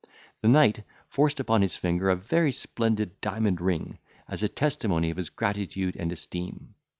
The 0.41 0.47
knight 0.47 0.81
forced 1.09 1.39
upon 1.39 1.61
his 1.61 1.75
finger 1.75 2.09
a 2.09 2.15
very 2.15 2.51
splendid 2.51 3.21
diamond 3.21 3.61
ring, 3.61 3.99
as 4.27 4.41
a 4.41 4.49
testimony 4.49 5.11
of 5.11 5.17
his 5.17 5.29
gratitude 5.29 5.95
and 5.95 6.11
esteem. 6.11 6.73